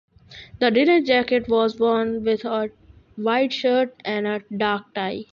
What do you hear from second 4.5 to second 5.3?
dark tie.